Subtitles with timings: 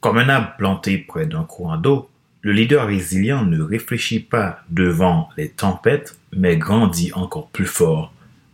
[0.00, 2.08] Comme un arbre planté près d'un courant d'eau,
[2.40, 8.10] le leader résilient ne réfléchit pas devant les tempêtes, mais grandit encore plus fort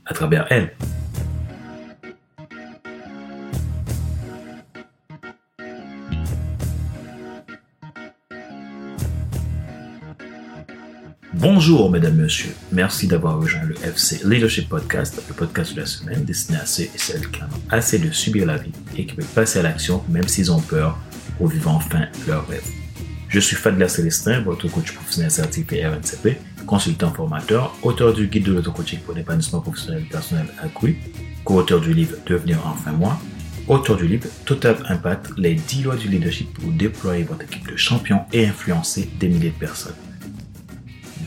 [0.06, 0.74] à travers elles.
[11.34, 12.54] Bonjour mesdames, messieurs.
[12.72, 16.84] Merci d'avoir rejoint le FC Leadership Podcast, le podcast de la semaine destiné à ceux
[16.84, 20.02] et celles qui ont assez de subir la vie et qui veulent passer à l'action
[20.08, 20.98] même s'ils ont peur
[21.36, 22.64] pour vivre enfin leur rêve.
[23.28, 28.52] Je suis Fadler Célestin, votre coach professionnel certifié RNCP, consultant formateur, auteur du guide de
[28.52, 30.98] l'auto-coaching pour l'épanouissement professionnel et personnel accru,
[31.44, 33.18] co-auteur du livre Devenir enfin moi,
[33.68, 37.76] auteur du livre Total Impact, les 10 lois du leadership pour déployer votre équipe de
[37.76, 39.96] champions et influencer des milliers de personnes.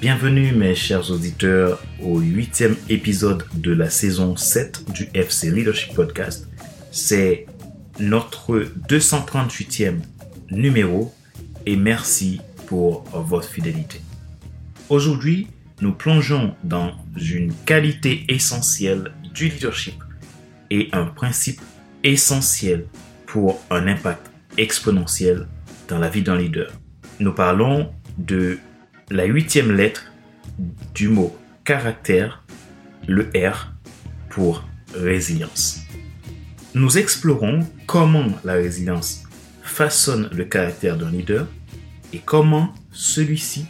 [0.02, 6.48] Bienvenue mes chers auditeurs au huitième épisode de la saison 7 du FC Leadership Podcast.
[6.90, 7.46] C'est
[8.00, 10.00] notre 238e
[10.52, 11.14] numéro
[11.66, 14.02] et merci pour votre fidélité.
[14.90, 15.48] Aujourd'hui,
[15.82, 19.96] nous plongeons dans une qualité essentielle du leadership
[20.70, 21.62] et un principe
[22.04, 22.86] essentiel
[23.26, 25.48] pour un impact exponentiel
[25.88, 26.72] dans la vie d'un leader.
[27.20, 28.58] Nous parlons de
[29.10, 30.12] la huitième lettre
[30.94, 32.44] du mot caractère,
[33.08, 33.74] le R
[34.30, 35.89] pour résilience.
[36.76, 39.24] Nous explorons comment la résilience
[39.64, 41.48] façonne le caractère d'un leader
[42.14, 43.66] et comment celui-ci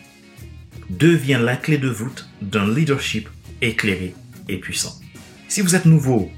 [0.89, 3.29] devient la clé de voûte d'un leadership
[3.61, 4.15] éclairé
[4.47, 4.99] et puissant.
[5.47, 6.29] Si vous êtes nouveau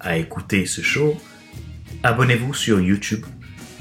[0.00, 1.16] à écouter ce show,
[2.02, 3.24] abonnez-vous sur YouTube,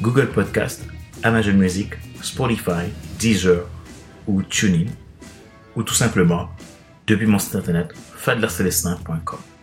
[0.01, 0.83] Google Podcast,
[1.23, 2.87] Amazon Music, Spotify,
[3.19, 3.67] Deezer
[4.27, 4.89] ou TuneIn,
[5.75, 6.49] ou tout simplement
[7.07, 9.54] depuis mon site internet fadlercelestin.com.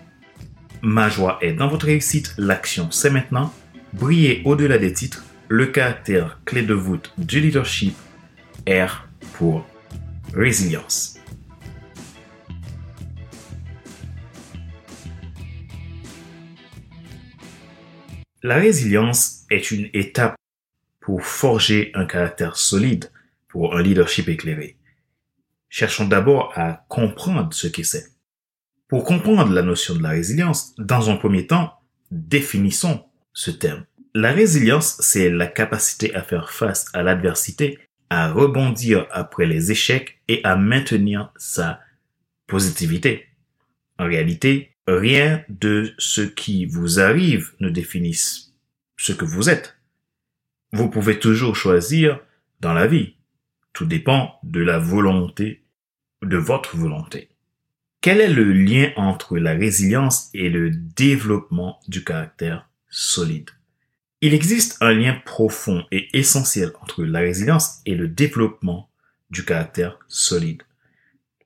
[0.85, 3.55] Ma joie est dans votre réussite, l'action c'est maintenant.
[3.93, 7.95] Briller au-delà des titres, le caractère clé de voûte du leadership,
[8.69, 9.65] R pour
[10.35, 11.21] résilience.
[18.43, 20.35] La résilience est une étape
[20.99, 23.13] pour forger un caractère solide
[23.47, 24.77] pour un leadership éclairé.
[25.69, 28.12] Cherchons d'abord à comprendre ce que c'est.
[28.93, 31.81] Pour comprendre la notion de la résilience, dans un premier temps,
[32.11, 33.87] définissons ce terme.
[34.13, 37.79] La résilience, c'est la capacité à faire face à l'adversité,
[38.11, 41.81] à rebondir après les échecs et à maintenir sa
[42.47, 43.29] positivité.
[43.99, 48.53] En réalité, rien de ce qui vous arrive ne définisse
[48.99, 49.79] ce que vous êtes.
[50.75, 52.21] Vous pouvez toujours choisir
[52.61, 53.15] dans la vie
[53.73, 55.63] tout dépend de la volonté,
[56.21, 57.32] de votre volonté.
[58.03, 63.51] Quel est le lien entre la résilience et le développement du caractère solide?
[64.21, 68.91] Il existe un lien profond et essentiel entre la résilience et le développement
[69.31, 70.65] du caractère solide.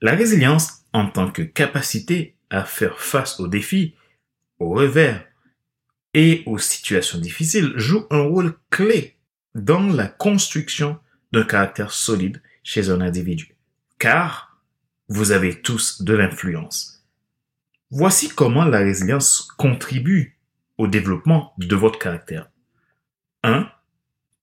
[0.00, 3.94] La résilience en tant que capacité à faire face aux défis,
[4.58, 5.26] aux revers
[6.14, 9.16] et aux situations difficiles joue un rôle clé
[9.54, 10.98] dans la construction
[11.32, 13.54] d'un caractère solide chez un individu.
[13.98, 14.55] Car
[15.08, 17.04] vous avez tous de l'influence.
[17.90, 20.38] Voici comment la résilience contribue
[20.78, 22.50] au développement de votre caractère.
[23.44, 23.70] 1.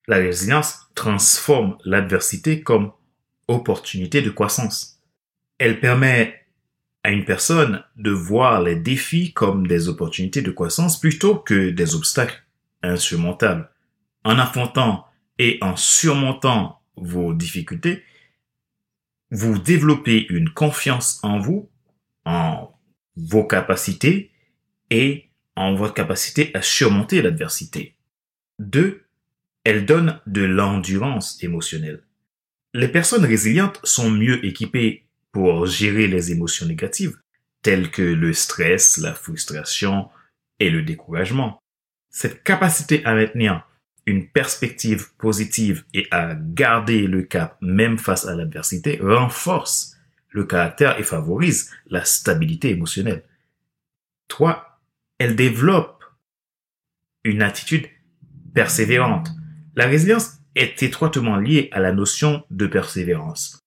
[0.08, 2.92] La résilience transforme l'adversité comme
[3.48, 5.02] opportunité de croissance.
[5.58, 6.46] Elle permet
[7.04, 11.96] à une personne de voir les défis comme des opportunités de croissance plutôt que des
[11.96, 12.44] obstacles
[12.82, 13.70] insurmontables.
[14.24, 15.06] En affrontant
[15.38, 18.04] et en surmontant vos difficultés,
[19.34, 21.68] vous développez une confiance en vous,
[22.24, 22.72] en
[23.18, 24.32] vos capacités
[24.92, 27.96] et en votre capacité à surmonter l'adversité.
[28.60, 29.06] Deux,
[29.64, 32.04] elle donne de l'endurance émotionnelle.
[32.76, 37.18] Les personnes résilientes sont mieux équipées pour gérer les émotions négatives,
[37.64, 40.10] telles que le stress, la frustration
[40.60, 41.60] et le découragement.
[42.12, 43.68] Cette capacité à maintenir
[44.06, 49.98] une perspective positive et à garder le cap même face à l'adversité renforce
[50.30, 53.24] le caractère et favorise la stabilité émotionnelle.
[54.28, 54.80] Trois,
[55.20, 56.04] elle développe
[57.24, 57.88] une attitude
[58.54, 59.30] persévérante.
[59.76, 63.60] La résilience est étroitement liée à la notion de persévérance.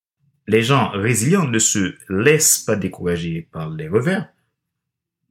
[0.46, 4.28] Les gens résilients ne se laissent pas décourager par les revers.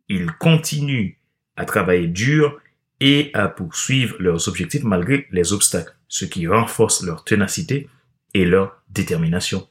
[0.09, 1.13] Ils continuent
[1.55, 2.59] à travailler dur
[2.99, 7.89] et à poursuivre leurs objectifs malgré les obstacles, ce qui renforce leur ténacité
[8.33, 9.67] et leur détermination.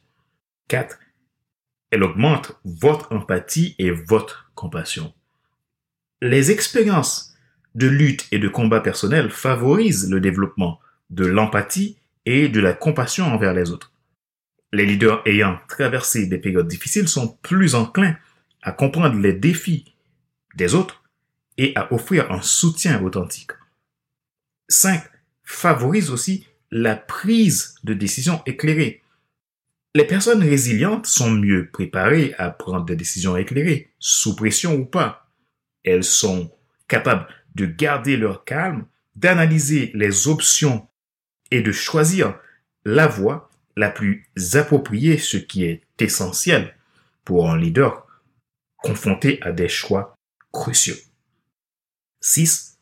[0.68, 0.98] 4.
[1.90, 5.12] Elle augmente votre empathie et votre compassion.
[6.20, 7.34] Les expériences
[7.74, 10.80] de lutte et de combat personnel favorisent le développement
[11.10, 13.92] de l'empathie et de la compassion envers les autres.
[14.72, 18.16] Les leaders ayant traversé des périodes difficiles sont plus enclins
[18.62, 19.94] à comprendre les défis
[20.56, 21.03] des autres
[21.58, 23.52] et à offrir un soutien authentique.
[24.68, 25.02] 5.
[25.42, 29.02] Favorise aussi la prise de décision éclairée.
[29.94, 35.30] Les personnes résilientes sont mieux préparées à prendre des décisions éclairées, sous pression ou pas.
[35.84, 36.50] Elles sont
[36.88, 40.88] capables de garder leur calme, d'analyser les options
[41.52, 42.36] et de choisir
[42.84, 46.74] la voie la plus appropriée, ce qui est essentiel
[47.24, 48.06] pour un leader
[48.78, 50.14] confronté à des choix
[50.52, 50.96] cruciaux.
[52.24, 52.78] 6.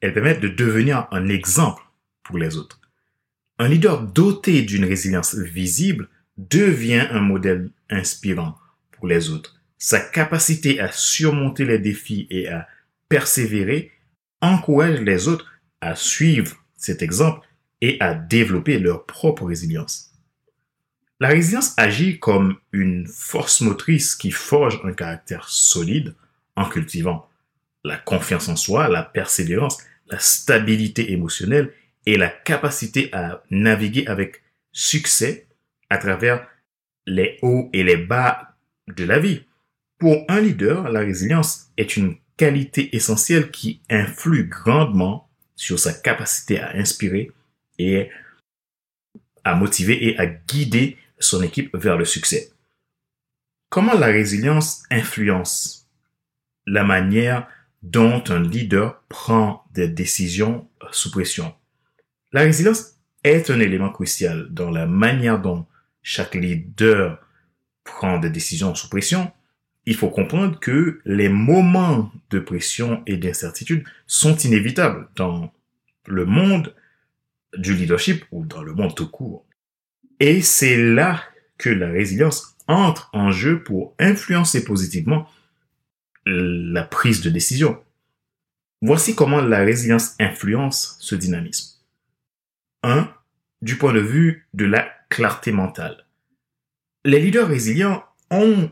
[0.00, 1.82] Elles permettent de devenir un exemple
[2.22, 2.80] pour les autres.
[3.58, 8.56] Un leader doté d'une résilience visible devient un modèle inspirant
[8.92, 9.60] pour les autres.
[9.76, 12.66] Sa capacité à surmonter les défis et à
[13.10, 13.92] persévérer
[14.40, 17.46] encourage les autres à suivre cet exemple
[17.82, 20.14] et à développer leur propre résilience.
[21.20, 26.14] La résilience agit comme une force motrice qui forge un caractère solide
[26.56, 27.28] en cultivant
[27.84, 29.78] la confiance en soi, la persévérance,
[30.08, 31.72] la stabilité émotionnelle
[32.06, 34.42] et la capacité à naviguer avec
[34.72, 35.46] succès
[35.90, 36.46] à travers
[37.06, 38.56] les hauts et les bas
[38.88, 39.44] de la vie.
[39.98, 46.58] Pour un leader, la résilience est une qualité essentielle qui influe grandement sur sa capacité
[46.58, 47.30] à inspirer
[47.78, 48.10] et
[49.44, 52.50] à motiver et à guider son équipe vers le succès.
[53.68, 55.88] Comment la résilience influence
[56.66, 57.46] la manière
[57.84, 61.54] dont un leader prend des décisions sous pression
[62.32, 65.66] La résilience est un élément crucial dans la manière dont
[66.02, 67.18] chaque leader
[67.84, 69.30] prend des décisions sous pression
[69.86, 75.52] il faut comprendre que les moments de pression et d'incertitude sont inévitables dans
[76.06, 76.74] le monde
[77.56, 79.44] du leadership ou dans le monde tout court.
[80.20, 81.22] Et c'est là
[81.58, 85.28] que la résilience entre en jeu pour influencer positivement
[86.26, 87.82] la prise de décision.
[88.82, 91.78] Voici comment la résilience influence ce dynamisme.
[92.82, 93.10] 1.
[93.62, 96.04] Du point de vue de la clarté mentale.
[97.04, 98.70] Les leaders résilients ont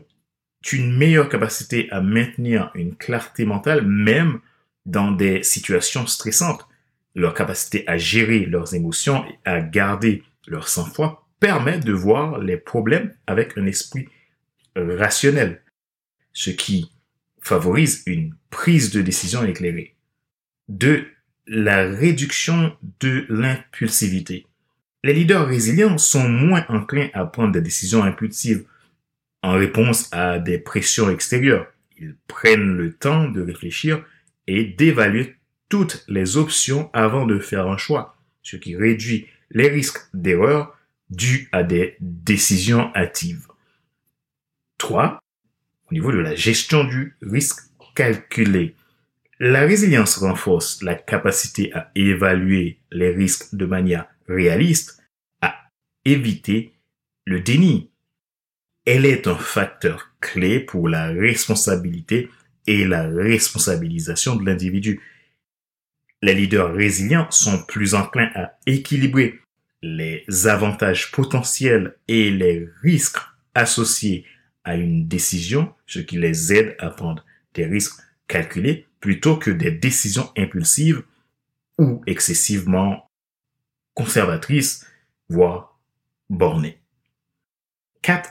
[0.71, 4.39] une meilleure capacité à maintenir une clarté mentale même
[4.85, 6.67] dans des situations stressantes.
[7.15, 12.57] Leur capacité à gérer leurs émotions et à garder leur sang-froid permet de voir les
[12.57, 14.07] problèmes avec un esprit
[14.75, 15.61] rationnel,
[16.31, 16.91] ce qui
[17.43, 19.95] favorise une prise de décision éclairée.
[20.69, 21.05] 2.
[21.47, 24.47] La réduction de l'impulsivité.
[25.03, 28.63] Les leaders résilients sont moins enclins à prendre des décisions impulsives
[29.41, 31.67] en réponse à des pressions extérieures.
[31.99, 34.05] Ils prennent le temps de réfléchir
[34.47, 35.35] et d'évaluer
[35.67, 40.77] toutes les options avant de faire un choix, ce qui réduit les risques d'erreur
[41.09, 43.47] dus à des décisions hâtives.
[44.77, 45.22] 3.
[45.93, 47.59] Au niveau de la gestion du risque
[47.93, 48.73] calculé.
[49.39, 55.03] La résilience renforce la capacité à évaluer les risques de manière réaliste,
[55.41, 55.53] à
[56.03, 56.73] éviter
[57.25, 57.91] le déni
[58.85, 62.31] elle est un facteur clé pour la responsabilité
[62.65, 64.99] et la responsabilisation de l'individu.
[66.23, 69.39] Les leaders résilients sont plus enclins à équilibrer
[69.83, 73.19] les avantages potentiels et les risques
[73.53, 74.25] associés
[74.63, 79.71] à une décision, ce qui les aide à prendre des risques calculés plutôt que des
[79.71, 81.03] décisions impulsives
[81.77, 83.09] ou excessivement
[83.93, 84.85] conservatrices,
[85.29, 85.79] voire
[86.29, 86.79] bornées.
[88.01, 88.29] 4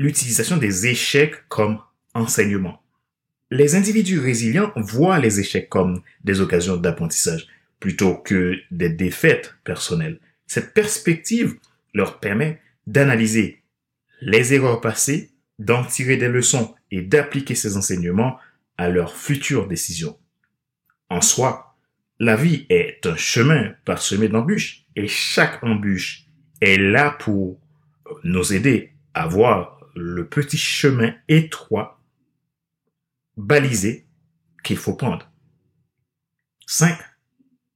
[0.00, 1.78] l'utilisation des échecs comme
[2.14, 2.82] enseignement.
[3.50, 7.48] Les individus résilients voient les échecs comme des occasions d'apprentissage
[7.80, 10.18] plutôt que des défaites personnelles.
[10.46, 11.56] Cette perspective
[11.92, 13.59] leur permet d'analyser
[14.20, 18.38] les erreurs passées, d'en tirer des leçons et d'appliquer ces enseignements
[18.78, 20.18] à leurs futures décisions.
[21.10, 21.76] En soi,
[22.18, 26.26] la vie est un chemin parsemé d'embûches et chaque embûche
[26.60, 27.60] est là pour
[28.24, 32.00] nous aider à voir le petit chemin étroit,
[33.36, 34.06] balisé,
[34.62, 35.30] qu'il faut prendre.
[36.66, 36.98] 5.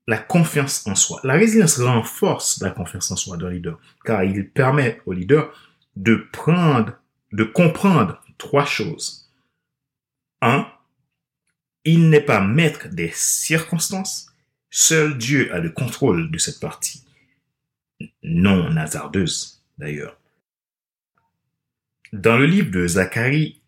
[0.06, 1.20] La confiance en soi.
[1.24, 6.16] La résilience renforce la confiance en soi d'un leader, car il permet au leader de
[6.32, 6.98] prendre,
[7.32, 9.30] de comprendre trois choses.
[10.40, 10.66] 1.
[11.84, 14.26] Il n'est pas maître des circonstances.
[14.70, 17.04] Seul Dieu a le contrôle de cette partie.
[18.22, 20.18] Non hasardeuse, d'ailleurs.
[22.12, 23.60] Dans le livre de Zacharie,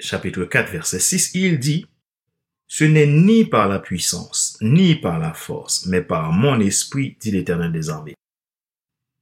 [0.00, 1.86] chapitre 4, verset 6, il dit,
[2.66, 7.30] Ce n'est ni par la puissance, ni par la force, mais par mon esprit, dit
[7.30, 8.17] l'Éternel des armées.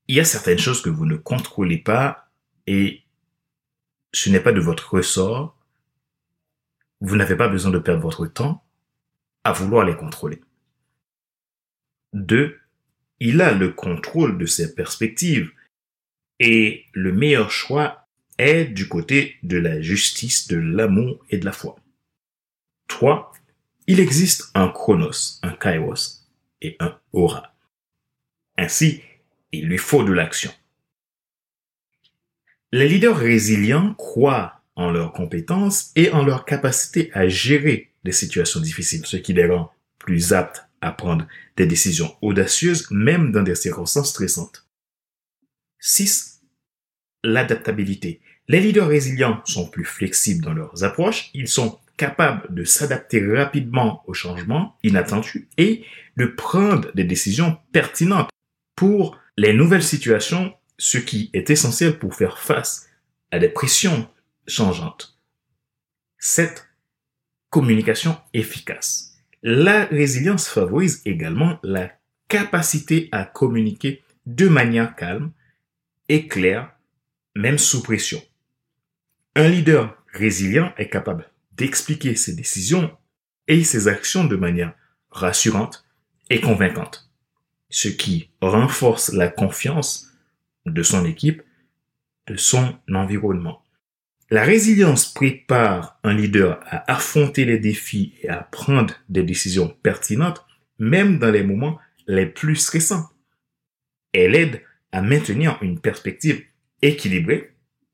[0.09, 2.31] Il y a certaines choses que vous ne contrôlez pas
[2.67, 3.03] et
[4.13, 5.57] ce n'est pas de votre ressort.
[7.01, 8.65] Vous n'avez pas besoin de perdre votre temps
[9.45, 10.41] à vouloir les contrôler.
[12.13, 12.59] Deux,
[13.21, 15.53] il a le contrôle de ses perspectives
[16.39, 18.07] et le meilleur choix
[18.39, 21.77] est du côté de la justice, de l'amour et de la foi.
[22.89, 23.33] 3.
[23.87, 26.27] Il existe un chronos, un kairos
[26.61, 27.55] et un aura.
[28.59, 29.03] Ainsi,
[29.59, 30.53] il lui faut de l'action.
[32.73, 38.61] Les leaders résilients croient en leurs compétences et en leur capacité à gérer des situations
[38.61, 43.55] difficiles, ce qui les rend plus aptes à prendre des décisions audacieuses, même dans des
[43.55, 44.67] circonstances stressantes.
[45.81, 46.43] 6.
[47.25, 48.21] L'adaptabilité.
[48.49, 54.05] Les leaders résilients sont plus flexibles dans leurs approches, ils sont capables de s'adapter rapidement
[54.07, 55.85] aux changements inattendus et
[56.17, 58.29] de prendre des décisions pertinentes
[58.77, 62.89] pour les nouvelles situations, ce qui est essentiel pour faire face
[63.31, 64.09] à des pressions
[64.47, 65.19] changeantes.
[66.19, 66.69] 7.
[67.51, 69.19] Communication efficace.
[69.43, 71.93] La résilience favorise également la
[72.29, 75.33] capacité à communiquer de manière calme
[76.09, 76.73] et claire,
[77.35, 78.23] même sous pression.
[79.35, 82.97] Un leader résilient est capable d'expliquer ses décisions
[83.49, 84.75] et ses actions de manière
[85.11, 85.87] rassurante
[86.31, 87.06] et convaincante,
[87.69, 90.13] ce qui renforce la confiance
[90.67, 91.43] de son équipe,
[92.27, 93.63] de son environnement.
[94.31, 100.45] La résilience prépare un leader à affronter les défis et à prendre des décisions pertinentes,
[100.79, 103.09] même dans les moments les plus stressants.
[104.13, 106.43] Elle aide à maintenir une perspective
[106.83, 107.53] équilibrée,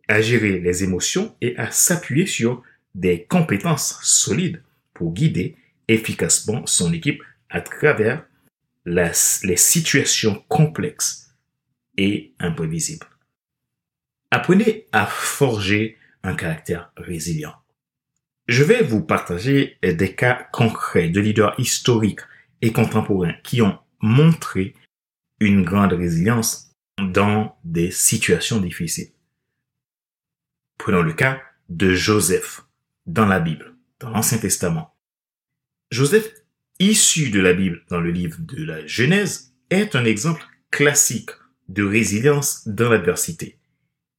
[0.08, 2.62] à gérer les émotions et à s'appuyer sur
[2.94, 4.62] des compétences solides
[4.94, 5.56] pour guider
[5.88, 8.24] efficacement son équipe à travers
[8.84, 11.34] les situations complexes
[11.96, 13.06] et imprévisibles.
[14.30, 17.54] Apprenez à forger un caractère résilient.
[18.48, 22.20] Je vais vous partager des cas concrets de leaders historiques
[22.60, 24.74] et contemporains qui ont montré
[25.38, 29.12] une grande résilience dans des situations difficiles.
[30.78, 32.62] Prenons le cas de Joseph
[33.06, 34.94] dans la Bible, dans l'Ancien Testament.
[35.90, 36.32] Joseph,
[36.90, 41.30] issu de la Bible dans le livre de la Genèse, est un exemple classique
[41.68, 43.58] de résilience dans l'adversité.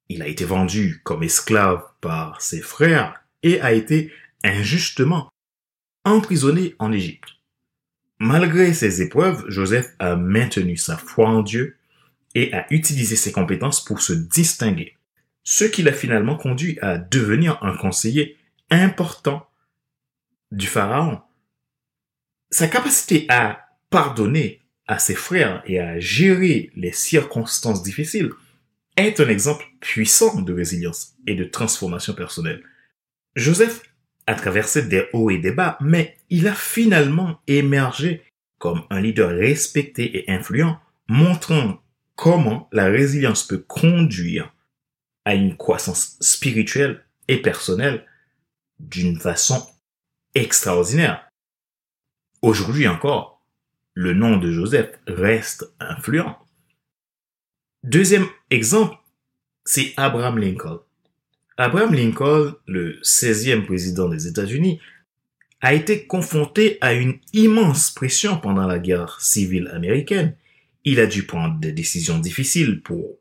[0.10, 4.12] Il a été vendu comme esclave par ses frères et a été
[4.44, 5.30] injustement
[6.06, 7.30] emprisonné en Égypte.
[8.20, 11.78] Malgré ces épreuves, Joseph a maintenu sa foi en Dieu
[12.36, 14.98] et a utilisé ses compétences pour se distinguer,
[15.44, 18.38] ce qui l'a finalement conduit à devenir un conseiller
[18.70, 19.48] important
[20.52, 21.22] du Pharaon.
[22.54, 28.30] Sa capacité à pardonner à ses frères et à gérer les circonstances difficiles
[28.96, 32.62] est un exemple puissant de résilience et de transformation personnelle.
[33.36, 33.82] Joseph
[34.28, 38.22] a traversé des hauts et des bas, mais il a finalement émergé
[38.60, 41.82] comme un leader respecté et influent, montrant
[42.16, 44.54] comment la résilience peut conduire
[45.26, 48.06] à une croissance spirituelle et personnelle
[48.80, 49.66] d'une façon
[50.36, 51.33] extraordinaire.
[52.44, 53.42] Aujourd'hui encore,
[53.94, 56.38] le nom de Joseph reste influent.
[57.84, 58.98] Deuxième exemple,
[59.64, 60.82] c'est Abraham Lincoln.
[61.56, 64.82] Abraham Lincoln, le 16e président des États-Unis,
[65.62, 70.36] a été confronté à une immense pression pendant la guerre civile américaine.
[70.84, 73.20] Il a dû prendre des décisions difficiles pour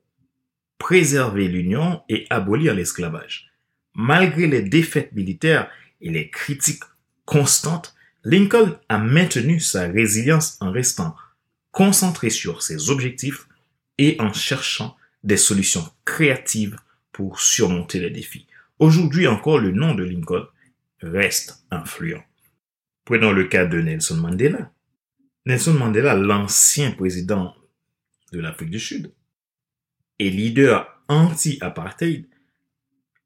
[0.79, 3.52] préserver l'Union et abolir l'esclavage.
[3.95, 6.83] Malgré les défaites militaires et les critiques
[7.25, 11.17] constantes, Lincoln a maintenu sa résilience en restant
[11.73, 13.49] concentré sur ses objectifs
[13.99, 16.76] et en cherchant des solutions créatives
[17.11, 18.47] pour surmonter les défis.
[18.79, 20.47] Aujourd'hui encore, le nom de Lincoln
[21.00, 22.23] reste influent.
[23.05, 24.71] Prenons le cas de Nelson Mandela.
[25.45, 27.55] Nelson Mandela, l'ancien président
[28.33, 29.12] de l'Afrique du Sud
[30.19, 32.29] et leader anti-apartheid,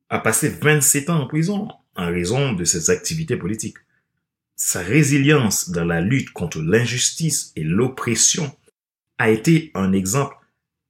[0.08, 3.76] a passé 27 ans en prison en raison de ses activités politiques.
[4.56, 8.56] Sa résilience dans la lutte contre l'injustice et l'oppression
[9.18, 10.34] a été un exemple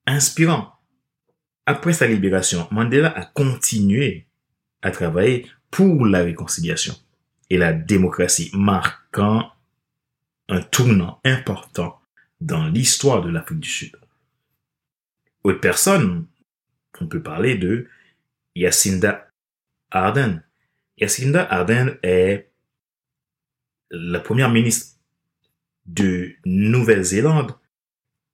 [0.06, 0.73] inspirant.
[1.66, 4.26] Après sa libération, Mandela a continué
[4.82, 6.94] à travailler pour la réconciliation
[7.50, 9.50] et la démocratie, marquant
[10.49, 12.00] un tournant important
[12.40, 13.96] dans l'histoire de l'Afrique du Sud.
[15.42, 16.26] Autre personne,
[17.00, 17.88] on peut parler de
[18.54, 19.28] Yacinda
[19.90, 20.44] Ardern.
[20.99, 22.49] Yacinda Ardern est
[23.90, 24.97] la première ministre
[25.87, 27.55] de Nouvelle-Zélande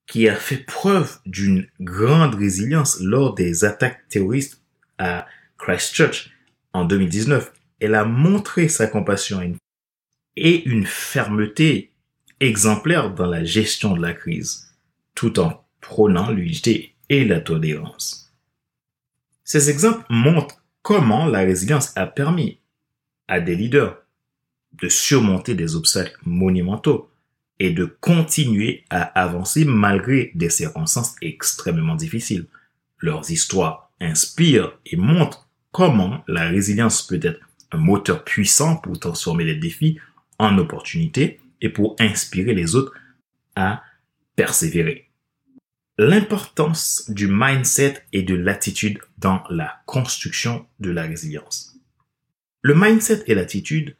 [0.06, 4.60] qui a fait preuve d'une grande résilience lors des attaques terroristes
[4.98, 5.26] à
[5.58, 6.30] Christchurch
[6.72, 7.52] en 2019.
[7.80, 9.40] Elle a montré sa compassion
[10.36, 11.92] et une fermeté
[12.40, 14.74] exemplaire dans la gestion de la crise,
[15.14, 18.34] tout en prônant l'unité et la tolérance.
[19.44, 22.60] Ces exemples montrent comment la résilience a permis
[23.28, 24.01] à des leaders
[24.74, 27.10] de surmonter des obstacles monumentaux
[27.58, 32.46] et de continuer à avancer malgré des circonstances extrêmement difficiles.
[32.98, 37.40] Leurs histoires inspirent et montrent comment la résilience peut être
[37.72, 39.98] un moteur puissant pour transformer les défis
[40.38, 42.94] en opportunités et pour inspirer les autres
[43.54, 43.82] à
[44.36, 45.08] persévérer.
[45.98, 51.76] L'importance du mindset et de l'attitude dans la construction de la résilience.
[52.62, 53.96] Le mindset et l'attitude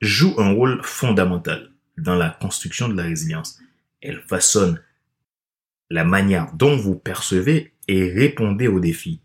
[0.00, 3.58] jouent un rôle fondamental dans la construction de la résilience.
[4.00, 4.80] Elle façonne
[5.90, 9.20] la manière dont vous percevez et répondez aux défis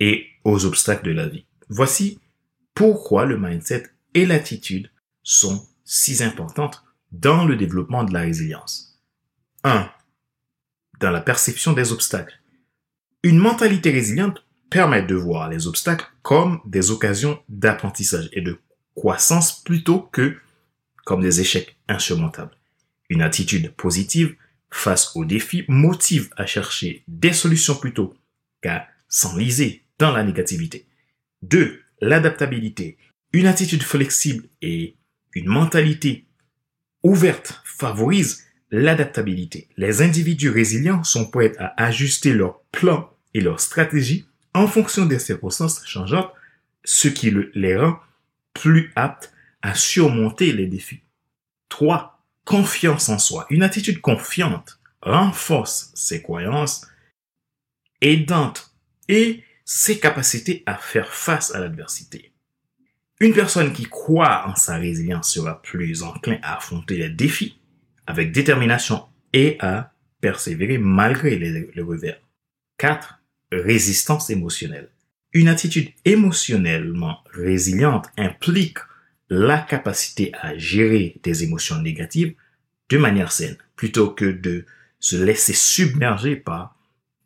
[0.00, 1.46] et aux obstacles de la vie.
[1.68, 2.18] Voici
[2.74, 3.84] pourquoi le mindset
[4.14, 4.90] et l'attitude
[5.22, 9.00] sont si importantes dans le développement de la résilience.
[9.64, 9.90] 1.
[11.00, 12.40] Dans la perception des obstacles.
[13.22, 18.58] Une mentalité résiliente permet de voir les obstacles comme des occasions d'apprentissage et de
[19.00, 20.36] croissance plutôt que
[21.06, 22.54] comme des échecs insurmontables.
[23.08, 24.36] Une attitude positive
[24.70, 28.12] face aux défis motive à chercher des solutions plutôt
[28.60, 30.84] qu'à s'enliser dans la négativité.
[31.40, 31.80] 2.
[32.02, 32.98] L'adaptabilité.
[33.32, 34.96] Une attitude flexible et
[35.32, 36.26] une mentalité
[37.02, 39.68] ouverte favorise l'adaptabilité.
[39.78, 45.18] Les individus résilients sont prêts à ajuster leur plan et leur stratégie en fonction des
[45.18, 46.30] circonstances changeantes,
[46.84, 47.98] ce qui les rend
[48.54, 51.02] plus aptes à surmonter les défis.
[51.68, 52.24] 3.
[52.44, 53.46] Confiance en soi.
[53.50, 56.86] Une attitude confiante renforce ses croyances
[58.00, 58.74] aidantes
[59.08, 62.32] et ses capacités à faire face à l'adversité.
[63.20, 67.60] Une personne qui croit en sa résilience sera plus enclin à affronter les défis
[68.06, 72.20] avec détermination et à persévérer malgré les, revers.
[72.78, 73.20] 4.
[73.52, 74.90] Résistance émotionnelle.
[75.32, 78.78] Une attitude émotionnellement résiliente implique
[79.28, 82.34] la capacité à gérer des émotions négatives
[82.88, 84.66] de manière saine, plutôt que de
[84.98, 86.76] se laisser submerger par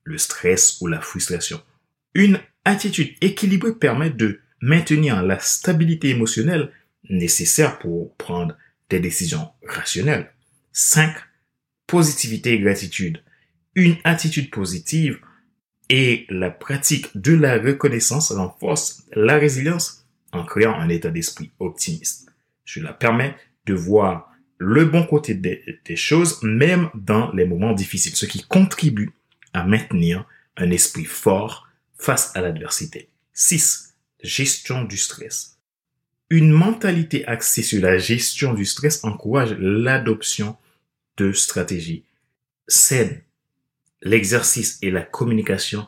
[0.04, 1.62] le stress ou la frustration.
[2.14, 6.70] Une attitude équilibrée permet de maintenir la stabilité émotionnelle
[7.08, 8.56] nécessaire pour prendre
[8.90, 10.30] des décisions rationnelles.
[10.72, 11.14] 5.
[11.86, 13.22] Positivité et gratitude.
[13.74, 15.18] Une attitude positive
[15.90, 22.30] et la pratique de la reconnaissance renforcent la résilience en créant un état d'esprit optimiste.
[22.64, 28.26] Cela permet de voir le bon côté des, choses, même dans les moments difficiles, ce
[28.26, 29.12] qui contribue
[29.52, 33.10] à maintenir un esprit fort face à l'adversité.
[33.32, 33.94] 6.
[34.22, 35.58] Gestion du stress.
[36.30, 40.56] Une mentalité axée sur la gestion du stress encourage l'adoption
[41.16, 42.04] de stratégies
[42.66, 43.22] saines,
[44.04, 45.86] l'exercice et la communication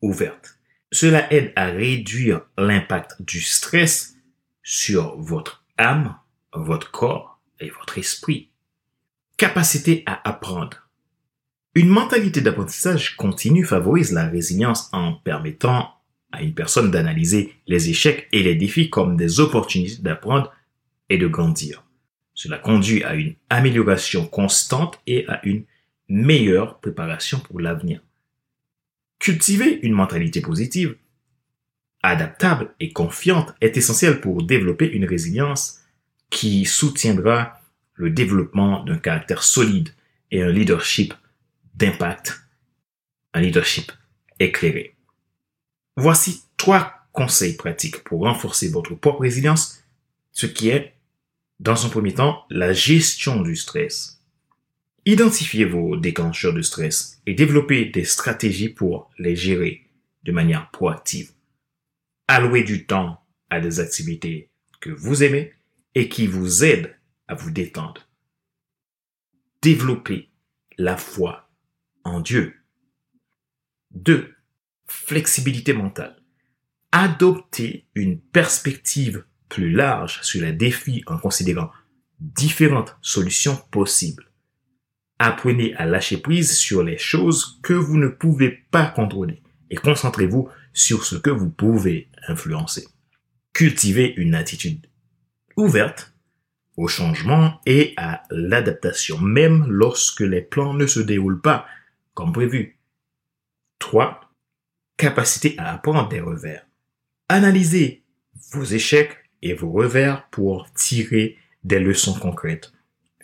[0.00, 0.58] ouverte.
[0.90, 4.16] Cela aide à réduire l'impact du stress
[4.62, 6.16] sur votre âme,
[6.52, 8.50] votre corps et votre esprit.
[9.36, 10.88] Capacité à apprendre.
[11.74, 15.94] Une mentalité d'apprentissage continue favorise la résilience en permettant
[16.32, 20.52] à une personne d'analyser les échecs et les défis comme des opportunités d'apprendre
[21.08, 21.84] et de grandir.
[22.34, 25.64] Cela conduit à une amélioration constante et à une
[26.08, 28.00] meilleure préparation pour l'avenir.
[29.18, 30.96] Cultiver une mentalité positive,
[32.02, 35.80] adaptable et confiante est essentiel pour développer une résilience
[36.30, 37.60] qui soutiendra
[37.94, 39.90] le développement d'un caractère solide
[40.30, 41.14] et un leadership
[41.74, 42.40] d'impact,
[43.34, 43.92] un leadership
[44.40, 44.96] éclairé.
[45.96, 49.84] Voici trois conseils pratiques pour renforcer votre propre résilience,
[50.32, 50.94] ce qui est,
[51.60, 54.21] dans un premier temps, la gestion du stress.
[55.04, 59.90] Identifiez vos déclencheurs de stress et développez des stratégies pour les gérer
[60.22, 61.32] de manière proactive.
[62.28, 65.52] Allouez du temps à des activités que vous aimez
[65.96, 68.08] et qui vous aident à vous détendre.
[69.60, 70.30] Développez
[70.78, 71.50] la foi
[72.04, 72.54] en Dieu.
[73.90, 74.32] 2.
[74.86, 76.22] Flexibilité mentale.
[76.92, 81.70] Adoptez une perspective plus large sur les défis en considérant
[82.20, 84.31] différentes solutions possibles.
[85.24, 90.48] Apprenez à lâcher prise sur les choses que vous ne pouvez pas contrôler et concentrez-vous
[90.72, 92.88] sur ce que vous pouvez influencer.
[93.52, 94.84] Cultivez une attitude
[95.56, 96.12] ouverte
[96.76, 101.66] au changement et à l'adaptation, même lorsque les plans ne se déroulent pas
[102.14, 102.80] comme prévu.
[103.78, 104.28] 3.
[104.96, 106.66] Capacité à apprendre des revers.
[107.28, 108.02] Analysez
[108.50, 112.72] vos échecs et vos revers pour tirer des leçons concrètes.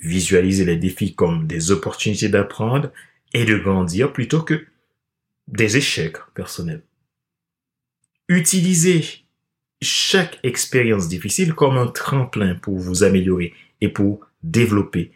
[0.00, 2.90] Visualisez les défis comme des opportunités d'apprendre
[3.32, 4.66] et de grandir plutôt que
[5.48, 6.82] des échecs personnels.
[8.28, 9.24] Utilisez
[9.80, 15.12] chaque expérience difficile comme un tremplin pour vous améliorer et pour développer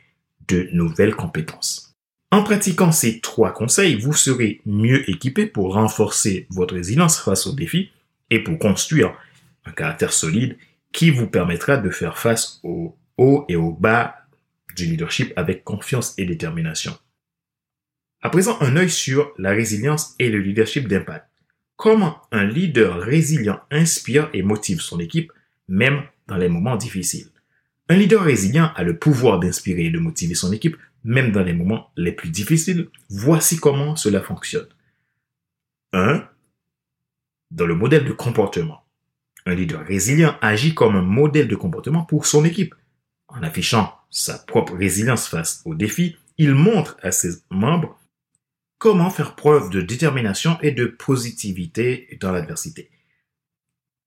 [0.49, 1.95] de nouvelles compétences.
[2.31, 7.53] En pratiquant ces trois conseils, vous serez mieux équipé pour renforcer votre résilience face aux
[7.53, 7.91] défis
[8.31, 9.15] et pour construire
[9.67, 10.57] un caractère solide
[10.93, 14.22] qui vous permettra de faire face aux hauts et aux bas
[14.75, 16.97] du leadership avec confiance et détermination.
[18.23, 21.29] À présent, un œil sur la résilience et le leadership d'impact.
[21.77, 25.33] Comment un leader résilient inspire et motive son équipe,
[25.67, 27.29] même dans les moments difficiles?
[27.89, 31.53] Un leader résilient a le pouvoir d'inspirer et de motiver son équipe, même dans les
[31.53, 32.89] moments les plus difficiles.
[33.11, 34.69] Voici comment cela fonctionne.
[35.93, 36.27] 1.
[37.51, 38.85] Dans le modèle de comportement.
[39.45, 42.75] Un leader résilient agit comme un modèle de comportement pour son équipe.
[43.27, 47.99] En affichant sa propre résilience face aux défis, il montre à ses membres
[48.79, 52.91] comment faire preuve de détermination et de positivité dans l'adversité.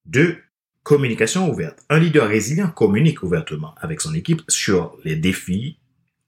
[0.06, 0.38] 2.
[0.84, 1.84] Communication ouverte.
[1.90, 5.80] Un leader résilient communique ouvertement avec son équipe sur les défis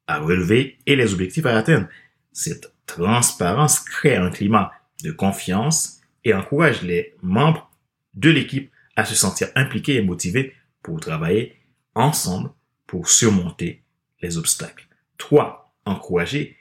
[0.07, 1.87] à relever et les objectifs à atteindre.
[2.33, 4.71] Cette transparence crée un climat
[5.03, 7.69] de confiance et encourage les membres
[8.15, 11.55] de l'équipe à se sentir impliqués et motivés pour travailler
[11.93, 12.49] ensemble
[12.87, 13.83] pour surmonter
[14.21, 14.87] les obstacles.
[15.17, 15.75] 3.
[15.85, 16.57] Encourager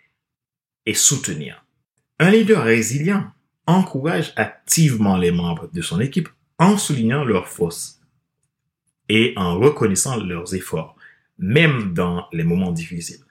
[0.84, 1.64] et soutenir.
[2.18, 3.32] Un leader résilient
[3.66, 8.00] encourage activement les membres de son équipe en soulignant leurs forces
[9.08, 10.96] et en reconnaissant leurs efforts,
[11.38, 13.24] même dans les moments difficiles.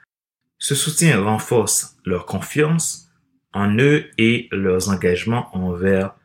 [0.58, 3.10] Ce soutien renforce leur confiance
[3.54, 6.16] en eux et leurs engagements envers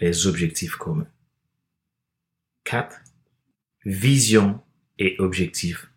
[0.00, 1.08] les objectifs communs.
[2.64, 3.00] 4.
[3.84, 4.60] Vision
[4.98, 5.89] et objectifs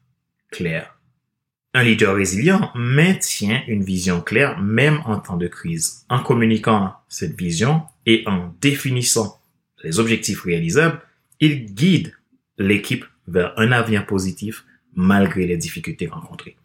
[1.76, 6.06] Un leader résilient maintient une vision claire même en temps de crise.
[6.10, 9.42] En communiquant cette vision et en définissant
[9.84, 11.02] les objectifs réalisables,
[11.40, 12.14] il guide
[12.58, 16.58] l'équipe vers un avenir positif malgré les difficultés rencontrées.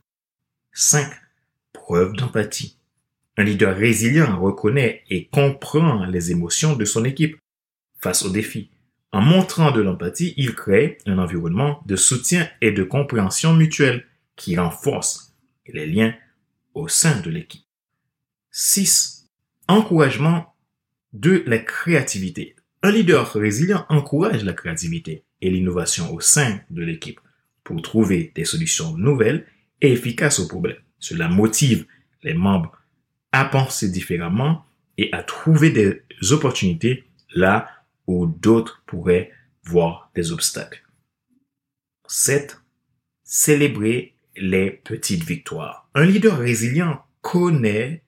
[0.72, 1.11] 5.
[1.72, 2.77] Preuve d'empathie.
[3.38, 7.38] Un leader résilient reconnaît et comprend les émotions de son équipe
[7.98, 8.70] face aux défis.
[9.11, 14.57] En montrant de l'empathie, il crée un environnement de soutien et de compréhension mutuelle qui
[14.57, 15.35] renforce
[15.66, 16.14] les liens
[16.75, 17.64] au sein de l'équipe.
[18.51, 19.29] 6.
[19.66, 20.55] Encouragement
[21.12, 22.57] de la créativité.
[22.83, 27.21] Un leader résilient encourage la créativité et l'innovation au sein de l'équipe
[27.64, 29.47] pour trouver des solutions nouvelles
[29.81, 30.83] et efficaces aux problèmes.
[30.99, 31.87] Cela motive
[32.23, 32.77] les membres
[33.33, 34.64] à penser différemment
[34.97, 37.68] et à trouver des opportunités là
[38.27, 39.33] d'autres pourraient
[39.64, 40.85] voir des obstacles.
[42.07, 42.61] 7.
[43.23, 45.88] Célébrer les petites victoires.
[45.94, 48.03] Un leader résilient connaît,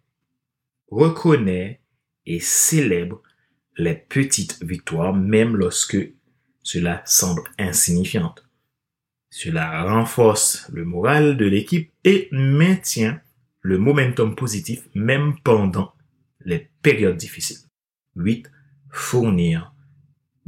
[0.88, 1.80] reconnaît
[2.26, 3.22] et célèbre
[3.76, 5.98] les petites victoires même lorsque
[6.62, 8.34] cela semble insignifiant.
[9.30, 13.20] Cela renforce le moral de l'équipe et maintient
[13.60, 15.94] le momentum positif même pendant
[16.40, 17.68] les périodes difficiles.
[18.16, 18.50] 8.
[18.90, 19.69] Fournir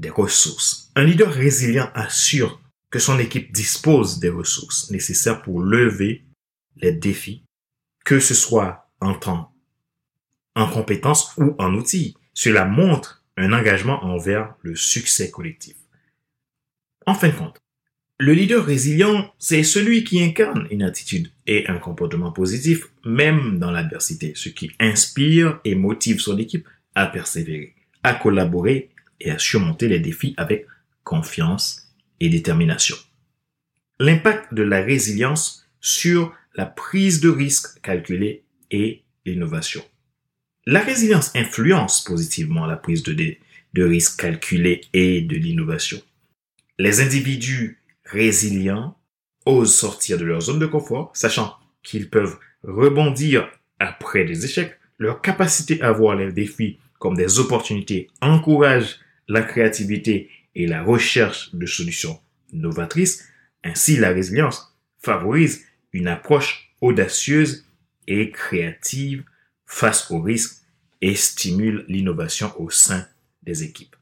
[0.03, 0.91] des ressources.
[0.95, 2.61] Un leader résilient assure
[2.91, 6.25] que son équipe dispose des ressources nécessaires pour lever
[6.77, 7.45] les défis,
[8.05, 9.55] que ce soit en temps,
[10.55, 12.17] en compétences ou en outils.
[12.35, 15.77] Cela montre un engagement envers le succès collectif.
[17.07, 17.59] En fin de compte,
[18.19, 23.71] le leader résilient, c'est celui qui incarne une attitude et un comportement positif, même dans
[23.71, 28.92] l'adversité, ce qui inspire et motive son équipe à persévérer, à collaborer
[29.23, 30.67] et à surmonter les défis avec
[31.05, 32.97] confiance et détermination.
[33.99, 39.83] L'impact de la résilience sur la prise de risque calculée et l'innovation.
[40.67, 43.15] La résilience influence positivement la prise de,
[43.75, 46.01] de risque calculée et de l'innovation.
[46.79, 48.97] Les individus résilients
[49.45, 54.79] osent sortir de leur zone de confort, sachant qu'ils peuvent rebondir après des échecs.
[54.99, 61.55] Leur capacité à voir les défis comme des opportunités encourage la créativité et la recherche
[61.55, 62.21] de solutions
[62.53, 63.25] novatrices.
[63.65, 67.67] Ainsi, la résilience favorise une approche audacieuse
[68.07, 69.25] et créative
[69.67, 70.63] face aux risques
[71.01, 73.07] et stimule l'innovation au sein
[73.43, 73.97] des équipes.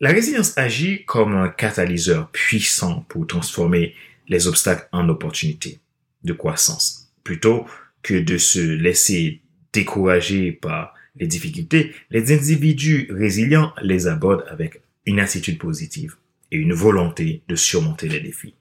[0.00, 3.94] La résilience agit comme un catalyseur puissant pour transformer
[4.28, 5.80] les obstacles en opportunités
[6.24, 7.12] de croissance.
[7.22, 7.66] Plutôt
[8.02, 15.20] que de se laisser décourager par les difficultés, les individus résilients les abordent avec une
[15.20, 16.16] attitude positive
[16.50, 18.54] et une volonté de surmonter les défis.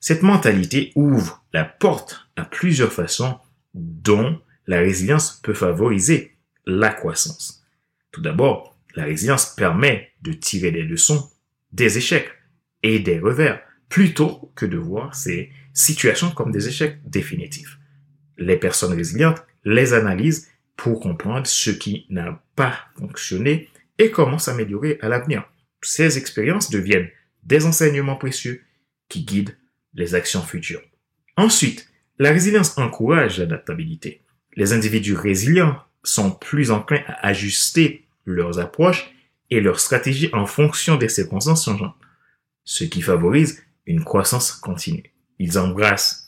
[0.00, 3.38] Cette mentalité ouvre la porte à plusieurs façons
[3.74, 7.64] dont la résilience peut favoriser la croissance.
[8.12, 11.30] Tout d'abord, la résilience permet de tirer des leçons
[11.72, 12.30] des échecs
[12.82, 17.78] et des revers plutôt que de voir ces situations comme des échecs définitifs.
[18.38, 24.98] Les personnes résilientes les analysent pour comprendre ce qui n'a pas fonctionné et comment s'améliorer
[25.00, 25.44] à l'avenir.
[25.82, 27.08] Ces expériences deviennent
[27.44, 28.62] des enseignements précieux
[29.08, 29.56] qui guident
[29.94, 30.82] les actions futures.
[31.36, 34.22] Ensuite, la résilience encourage l'adaptabilité.
[34.54, 39.10] Les individus résilients sont plus enclins à ajuster leurs approches
[39.50, 41.96] et leurs stratégies en fonction des circonstances changeantes,
[42.64, 45.12] ce qui favorise une croissance continue.
[45.38, 46.26] Ils embrassent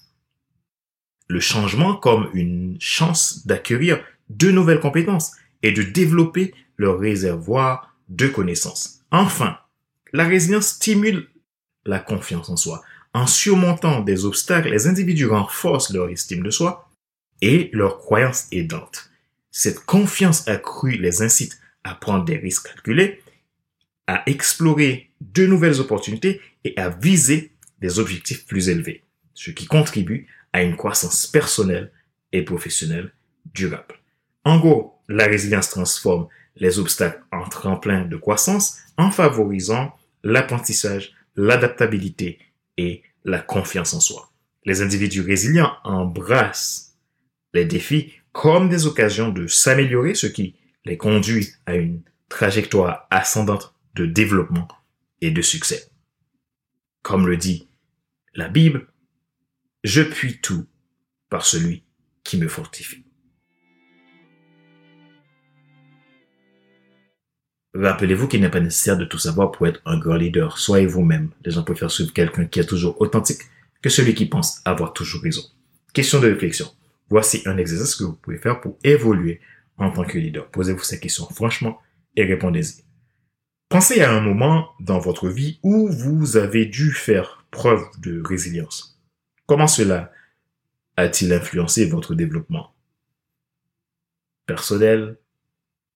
[1.26, 8.28] le changement comme une chance d'acquérir de nouvelles compétences et de développer leur réservoir de
[8.28, 9.00] connaissances.
[9.10, 9.58] Enfin,
[10.12, 11.28] la résilience stimule
[11.84, 12.82] la confiance en soi.
[13.14, 16.88] En surmontant des obstacles, les individus renforcent leur estime de soi
[17.40, 19.10] et leur croyance aidante.
[19.50, 23.22] Cette confiance accrue les incite à prendre des risques calculés,
[24.06, 30.26] à explorer de nouvelles opportunités et à viser des objectifs plus élevés, ce qui contribue
[30.52, 31.92] à une croissance personnelle
[32.32, 33.12] et professionnelle
[33.54, 33.94] durable.
[34.44, 42.38] En gros, la résilience transforme les obstacles en tremplin de croissance en favorisant l'apprentissage, l'adaptabilité
[42.76, 44.32] et la confiance en soi.
[44.64, 46.96] Les individus résilients embrassent
[47.54, 53.74] les défis comme des occasions de s'améliorer, ce qui les conduit à une trajectoire ascendante
[53.94, 54.68] de développement
[55.20, 55.90] et de succès.
[57.02, 57.68] Comme le dit
[58.34, 58.86] la Bible,
[59.82, 60.66] je puis tout
[61.30, 61.82] par celui
[62.22, 63.07] qui me fortifie.
[67.80, 70.58] Rappelez-vous qu'il n'est pas nécessaire de tout savoir pour être un grand leader.
[70.58, 71.30] Soyez vous-même.
[71.44, 73.42] Les gens préfèrent suivre quelqu'un qui est toujours authentique
[73.80, 75.42] que celui qui pense avoir toujours raison.
[75.92, 76.66] Question de réflexion.
[77.08, 79.40] Voici un exercice que vous pouvez faire pour évoluer
[79.76, 80.48] en tant que leader.
[80.48, 81.80] Posez-vous ces questions franchement
[82.16, 82.82] et répondez-y.
[83.68, 89.00] Pensez à un moment dans votre vie où vous avez dû faire preuve de résilience.
[89.46, 90.10] Comment cela
[90.96, 92.74] a-t-il influencé votre développement?
[94.46, 95.16] Personnel,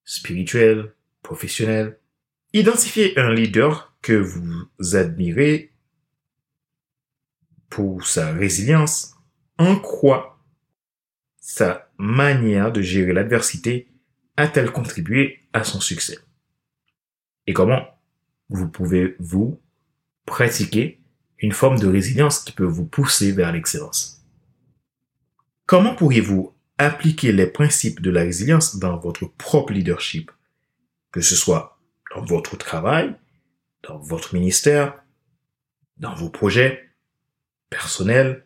[0.05, 0.93] spirituel,
[1.23, 1.99] professionnel.
[2.53, 5.73] Identifiez un leader que vous admirez
[7.71, 9.15] pour sa résilience.
[9.59, 10.39] En quoi
[11.41, 13.89] sa manière de gérer l'adversité
[14.37, 16.19] a-t-elle contribué à son succès?
[17.47, 17.87] Et comment
[18.49, 19.61] vous pouvez vous
[20.27, 21.01] pratiquer
[21.39, 24.25] une forme de résilience qui peut vous pousser vers l'excellence?
[25.67, 30.31] Comment pourriez-vous appliquer les principes de la résilience dans votre propre leadership,
[31.13, 31.79] que ce soit
[32.15, 33.15] dans votre travail,
[33.83, 35.03] dans votre ministère,
[35.99, 36.91] dans vos projets
[37.71, 38.45] personnels,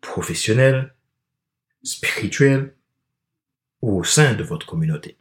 [0.00, 0.94] professionnels,
[1.82, 2.76] spirituel
[3.80, 5.16] ou au sein de votre communauté.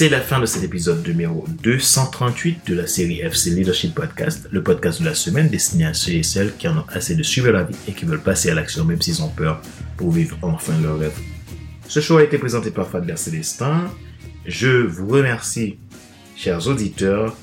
[0.00, 4.62] C'est la fin de cet épisode numéro 238 de la série FC Leadership Podcast, le
[4.62, 7.50] podcast de la semaine destiné à ceux et celles qui en ont assez de suivre
[7.50, 9.60] la vie et qui veulent passer à l'action même s'ils ont peur
[9.98, 11.12] pour vivre enfin leur rêve.
[11.86, 13.92] Ce show a été présenté par Fadler Célestin,
[14.46, 15.76] je vous remercie,
[16.34, 17.36] chers auditeurs,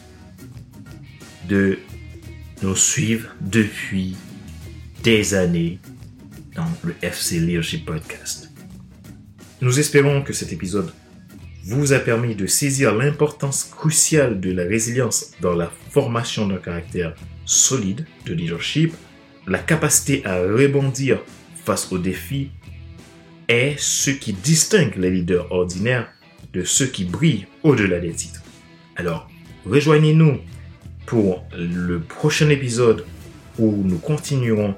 [1.48, 1.78] de
[2.63, 4.17] nous suivre depuis
[5.04, 5.78] des années
[6.56, 8.50] dans le FC Leadership Podcast.
[9.62, 10.91] Nous espérons que cet épisode
[11.67, 17.13] vous a permis de saisir l'importance cruciale de la résilience dans la formation d'un caractère
[17.45, 18.93] solide de leadership,
[19.47, 21.19] la capacité à rebondir
[21.65, 22.51] face aux défis
[23.49, 26.08] est ce qui distingue les leaders ordinaires
[26.53, 28.43] de ceux qui brillent au-delà des titres.
[28.95, 29.30] Alors,
[29.65, 30.39] rejoignez-nous
[31.06, 33.06] pour le prochain épisode
[33.60, 34.73] où nous continuerons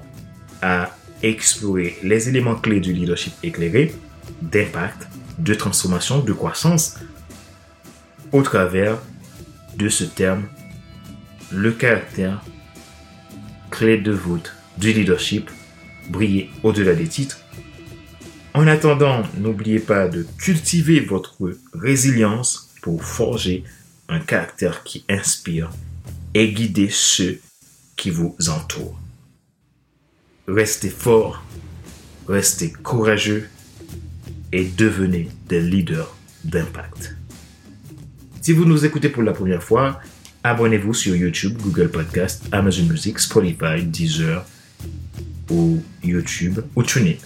[0.60, 3.94] à explorer les éléments clés du leadership éclairé,
[4.42, 5.06] d'impact,
[5.38, 6.96] de transformation, de croissance,
[8.32, 8.98] au travers
[9.76, 10.44] de ce terme,
[11.50, 12.42] le caractère
[13.70, 15.50] clé de voûte du leadership,
[16.08, 17.40] briller au-delà des titres,
[18.52, 21.36] en attendant, n'oubliez pas de cultiver votre
[21.72, 23.64] résilience pour forger
[24.08, 25.70] un caractère qui inspire
[26.34, 27.40] et guider ceux
[27.96, 28.98] qui vous entourent.
[30.48, 31.44] Restez fort,
[32.26, 33.48] restez courageux
[34.52, 37.16] et devenez des leaders d'impact.
[38.40, 40.00] Si vous nous écoutez pour la première fois,
[40.42, 44.44] abonnez-vous sur YouTube, Google Podcast, Amazon Music, Spotify, Deezer
[45.50, 47.16] ou YouTube ou TuneIn.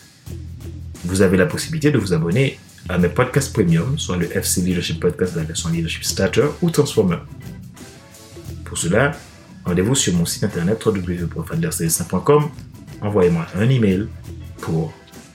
[1.04, 2.58] Vous avez la possibilité de vous abonner
[2.88, 7.18] à mes podcasts premium, soit le FC Leadership Podcast, la version Leadership Starter ou Transformer.
[8.64, 9.12] Pour cela,
[9.64, 12.50] rendez-vous sur mon site internet www.fadlercds5.com.
[13.00, 14.08] Envoyez-moi un email
[14.60, 14.92] pour